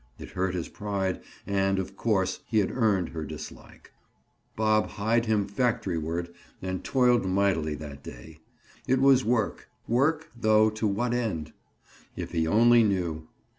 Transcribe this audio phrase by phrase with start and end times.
[0.17, 3.91] It hurt his pride and, of course, he had earned her dislike.
[4.55, 8.39] Bob hied him factoryward and toiled mightily that day.
[8.87, 11.53] It was work—work—though to what end?
[12.15, 13.27] If he only knew!